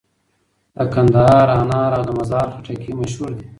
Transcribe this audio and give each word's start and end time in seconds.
د 0.75 0.77
کندهار 0.93 1.47
انار 1.59 1.91
او 1.97 2.03
د 2.07 2.11
مزار 2.19 2.47
خټکي 2.53 2.91
مشهور 3.01 3.31
دي. 3.37 3.45